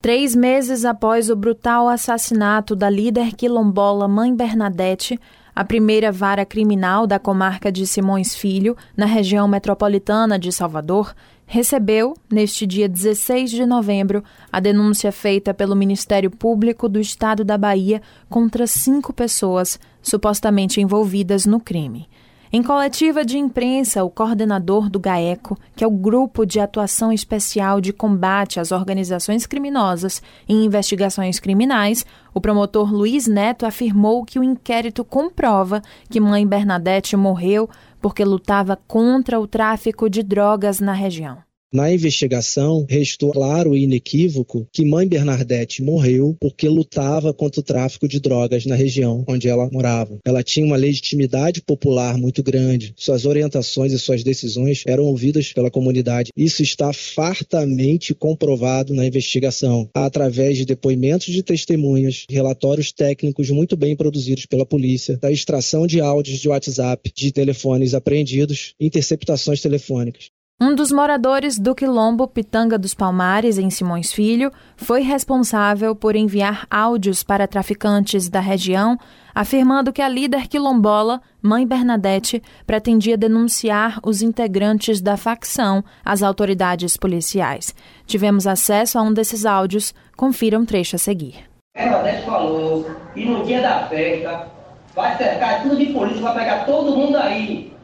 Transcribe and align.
Três 0.00 0.32
meses 0.32 0.84
após 0.84 1.28
o 1.28 1.34
brutal 1.34 1.88
assassinato 1.88 2.76
da 2.76 2.88
líder 2.88 3.34
quilombola 3.34 4.06
Mãe 4.06 4.32
Bernadette, 4.32 5.18
a 5.52 5.64
primeira 5.64 6.12
vara 6.12 6.46
criminal 6.46 7.04
da 7.04 7.18
comarca 7.18 7.72
de 7.72 7.84
Simões 7.84 8.32
Filho, 8.32 8.76
na 8.96 9.06
região 9.06 9.48
metropolitana 9.48 10.38
de 10.38 10.52
Salvador, 10.52 11.12
recebeu, 11.44 12.14
neste 12.30 12.64
dia 12.64 12.88
16 12.88 13.50
de 13.50 13.66
novembro, 13.66 14.22
a 14.52 14.60
denúncia 14.60 15.10
feita 15.10 15.52
pelo 15.52 15.74
Ministério 15.74 16.30
Público 16.30 16.88
do 16.88 17.00
Estado 17.00 17.44
da 17.44 17.58
Bahia 17.58 18.00
contra 18.28 18.68
cinco 18.68 19.12
pessoas 19.12 19.80
supostamente 20.00 20.80
envolvidas 20.80 21.44
no 21.44 21.58
crime. 21.58 22.08
Em 22.50 22.62
coletiva 22.62 23.26
de 23.26 23.36
imprensa, 23.36 24.02
o 24.02 24.08
coordenador 24.08 24.88
do 24.88 24.98
GAECO, 24.98 25.58
que 25.76 25.84
é 25.84 25.86
o 25.86 25.90
Grupo 25.90 26.46
de 26.46 26.58
Atuação 26.58 27.12
Especial 27.12 27.78
de 27.78 27.92
Combate 27.92 28.58
às 28.58 28.72
Organizações 28.72 29.46
Criminosas 29.46 30.22
e 30.48 30.54
Investigações 30.54 31.38
Criminais, 31.38 32.06
o 32.32 32.40
promotor 32.40 32.90
Luiz 32.90 33.26
Neto 33.26 33.66
afirmou 33.66 34.24
que 34.24 34.38
o 34.38 34.44
inquérito 34.44 35.04
comprova 35.04 35.82
que 36.08 36.20
mãe 36.20 36.46
Bernadette 36.46 37.18
morreu 37.18 37.68
porque 38.00 38.24
lutava 38.24 38.78
contra 38.86 39.38
o 39.38 39.46
tráfico 39.46 40.08
de 40.08 40.22
drogas 40.22 40.80
na 40.80 40.94
região. 40.94 41.47
Na 41.70 41.92
investigação, 41.92 42.86
restou 42.88 43.30
claro 43.30 43.76
e 43.76 43.82
inequívoco 43.82 44.66
que 44.72 44.86
mãe 44.86 45.06
Bernadette 45.06 45.82
morreu 45.82 46.34
porque 46.40 46.66
lutava 46.66 47.34
contra 47.34 47.60
o 47.60 47.62
tráfico 47.62 48.08
de 48.08 48.18
drogas 48.18 48.64
na 48.64 48.74
região 48.74 49.22
onde 49.28 49.48
ela 49.48 49.68
morava. 49.70 50.18
Ela 50.24 50.42
tinha 50.42 50.64
uma 50.64 50.76
legitimidade 50.76 51.60
popular 51.60 52.16
muito 52.16 52.42
grande. 52.42 52.94
Suas 52.96 53.26
orientações 53.26 53.92
e 53.92 53.98
suas 53.98 54.24
decisões 54.24 54.82
eram 54.86 55.04
ouvidas 55.04 55.52
pela 55.52 55.70
comunidade. 55.70 56.30
Isso 56.34 56.62
está 56.62 56.90
fartamente 56.90 58.14
comprovado 58.14 58.94
na 58.94 59.04
investigação, 59.04 59.90
através 59.92 60.56
de 60.56 60.64
depoimentos 60.64 61.26
de 61.26 61.42
testemunhas, 61.42 62.24
relatórios 62.30 62.92
técnicos 62.92 63.50
muito 63.50 63.76
bem 63.76 63.94
produzidos 63.94 64.46
pela 64.46 64.64
polícia, 64.64 65.18
da 65.18 65.30
extração 65.30 65.86
de 65.86 66.00
áudios 66.00 66.38
de 66.38 66.48
WhatsApp, 66.48 67.12
de 67.14 67.30
telefones 67.30 67.92
apreendidos, 67.92 68.72
interceptações 68.80 69.60
telefônicas. 69.60 70.30
Um 70.60 70.74
dos 70.74 70.90
moradores 70.90 71.56
do 71.56 71.72
quilombo 71.72 72.26
Pitanga 72.26 72.76
dos 72.76 72.92
Palmares, 72.92 73.58
em 73.58 73.70
Simões 73.70 74.12
Filho, 74.12 74.50
foi 74.76 75.02
responsável 75.02 75.94
por 75.94 76.16
enviar 76.16 76.66
áudios 76.68 77.22
para 77.22 77.46
traficantes 77.46 78.28
da 78.28 78.40
região, 78.40 78.98
afirmando 79.32 79.92
que 79.92 80.02
a 80.02 80.08
líder 80.08 80.48
quilombola, 80.48 81.22
Mãe 81.40 81.64
Bernadette, 81.64 82.42
pretendia 82.66 83.16
denunciar 83.16 84.00
os 84.02 84.20
integrantes 84.20 85.00
da 85.00 85.16
facção 85.16 85.84
às 86.04 86.24
autoridades 86.24 86.96
policiais. 86.96 87.72
Tivemos 88.04 88.44
acesso 88.44 88.98
a 88.98 89.02
um 89.02 89.12
desses 89.12 89.46
áudios. 89.46 89.94
Confira 90.16 90.58
um 90.58 90.64
trecho 90.64 90.96
a 90.96 90.98
seguir. 90.98 91.36
Bernadette 91.76 92.26
falou 92.26 92.84
que 93.14 93.24
no 93.24 93.44
dia 93.44 93.62
da 93.62 93.86
festa 93.86 94.48
vai 94.92 95.16
cercar 95.16 95.62
tudo 95.62 95.76
de 95.76 95.86
polícia, 95.92 96.20
vai 96.20 96.34
pegar 96.34 96.66
todo 96.66 96.96
mundo 96.96 97.16
aí 97.16 97.77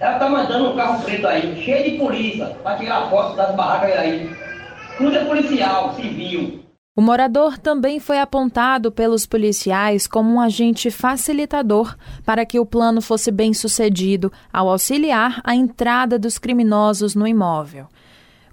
ela 0.00 0.18
tá 0.18 0.28
mandando 0.28 0.70
um 0.72 0.76
carro 0.76 1.02
preto 1.04 1.26
aí, 1.26 1.62
cheio 1.62 1.90
de 1.90 1.98
polícia, 1.98 2.46
para 2.62 2.78
tirar 2.78 3.08
foto 3.08 3.36
das 3.36 3.54
barracas 3.54 3.96
aí. 3.96 4.30
Tudo 4.98 5.16
é 5.16 5.24
policial, 5.24 5.94
civil. 5.94 6.64
O 6.96 7.02
morador 7.02 7.58
também 7.58 8.00
foi 8.00 8.18
apontado 8.18 8.90
pelos 8.90 9.26
policiais 9.26 10.06
como 10.06 10.32
um 10.32 10.40
agente 10.40 10.90
facilitador 10.90 11.94
para 12.24 12.46
que 12.46 12.58
o 12.58 12.64
plano 12.64 13.02
fosse 13.02 13.30
bem 13.30 13.52
sucedido 13.52 14.32
ao 14.50 14.68
auxiliar 14.68 15.40
a 15.44 15.54
entrada 15.54 16.18
dos 16.18 16.38
criminosos 16.38 17.14
no 17.14 17.26
imóvel. 17.26 17.86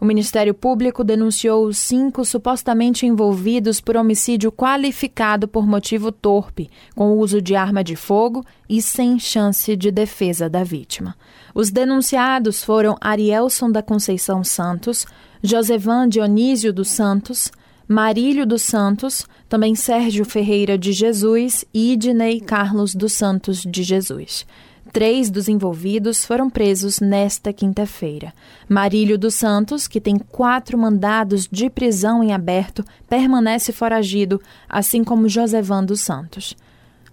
O 0.03 0.05
Ministério 0.05 0.53
Público 0.53 1.01
denunciou 1.01 1.65
os 1.65 1.77
cinco 1.77 2.25
supostamente 2.25 3.05
envolvidos 3.05 3.79
por 3.79 3.95
homicídio 3.95 4.51
qualificado 4.51 5.47
por 5.47 5.65
motivo 5.65 6.11
torpe, 6.11 6.69
com 6.93 7.17
uso 7.17 7.41
de 7.41 7.55
arma 7.55 7.81
de 7.81 7.95
fogo 7.95 8.43
e 8.67 8.81
sem 8.81 9.17
chance 9.17 9.77
de 9.77 9.91
defesa 9.91 10.49
da 10.49 10.61
vítima. 10.61 11.15
Os 11.55 11.71
denunciados 11.71 12.65
foram 12.65 12.97
Arielson 12.99 13.71
da 13.71 13.81
Conceição 13.81 14.43
Santos, 14.43 15.05
Josevan 15.41 16.09
Dionísio 16.09 16.73
dos 16.73 16.89
Santos, 16.89 17.49
Marílio 17.87 18.45
dos 18.45 18.61
Santos, 18.61 19.25
também 19.47 19.73
Sérgio 19.73 20.25
Ferreira 20.25 20.77
de 20.77 20.91
Jesus 20.91 21.63
e 21.73 21.93
Idnei 21.93 22.41
Carlos 22.41 22.93
dos 22.93 23.13
Santos 23.13 23.61
de 23.61 23.83
Jesus. 23.83 24.45
Três 24.93 25.31
dos 25.31 25.49
envolvidos 25.49 26.23
foram 26.23 26.51
presos 26.51 26.99
nesta 26.99 27.51
quinta-feira. 27.51 28.31
Marílio 28.69 29.17
dos 29.17 29.33
Santos, 29.33 29.87
que 29.87 29.99
tem 29.99 30.19
quatro 30.19 30.77
mandados 30.77 31.47
de 31.51 31.67
prisão 31.67 32.23
em 32.23 32.31
aberto, 32.31 32.85
permanece 33.09 33.71
foragido, 33.71 34.39
assim 34.69 35.03
como 35.03 35.27
Josevan 35.27 35.83
dos 35.83 35.99
Santos. 35.99 36.55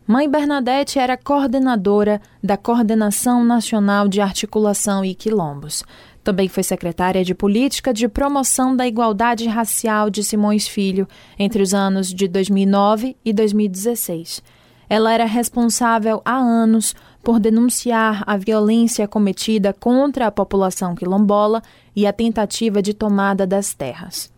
Mãe 0.06 0.28
Bernadette 0.28 0.98
era 0.98 1.16
coordenadora 1.16 2.20
da 2.44 2.58
Coordenação 2.58 3.42
Nacional 3.42 4.08
de 4.08 4.20
Articulação 4.20 5.02
e 5.02 5.14
Quilombos. 5.14 5.82
Também 6.22 6.48
foi 6.48 6.62
secretária 6.62 7.24
de 7.24 7.34
Política 7.34 7.94
de 7.94 8.06
Promoção 8.08 8.76
da 8.76 8.86
Igualdade 8.86 9.48
Racial 9.48 10.10
de 10.10 10.22
Simões 10.22 10.68
Filho 10.68 11.08
entre 11.38 11.62
os 11.62 11.72
anos 11.72 12.12
de 12.12 12.28
2009 12.28 13.16
e 13.24 13.32
2016. 13.32 14.42
Ela 14.90 15.12
era 15.12 15.24
responsável 15.24 16.20
há 16.24 16.36
anos 16.36 16.96
por 17.22 17.38
denunciar 17.38 18.24
a 18.26 18.36
violência 18.36 19.06
cometida 19.06 19.72
contra 19.72 20.26
a 20.26 20.30
população 20.30 20.94
quilombola 20.94 21.62
e 21.94 22.06
a 22.06 22.12
tentativa 22.12 22.80
de 22.80 22.94
tomada 22.94 23.46
das 23.46 23.74
terras. 23.74 24.32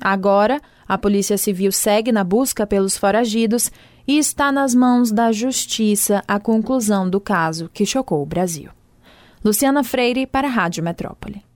Agora, 0.00 0.60
a 0.86 0.98
Polícia 0.98 1.38
Civil 1.38 1.72
segue 1.72 2.10
na 2.10 2.24
busca 2.24 2.66
pelos 2.66 2.96
foragidos 2.96 3.70
e 4.06 4.18
está 4.18 4.52
nas 4.52 4.74
mãos 4.74 5.10
da 5.10 5.32
Justiça 5.32 6.22
a 6.26 6.38
conclusão 6.38 7.08
do 7.08 7.20
caso 7.20 7.70
que 7.72 7.86
chocou 7.86 8.22
o 8.22 8.26
Brasil. 8.26 8.70
Luciana 9.44 9.84
Freire 9.84 10.26
para 10.26 10.48
a 10.48 10.50
Rádio 10.50 10.82
Metrópole. 10.82 11.53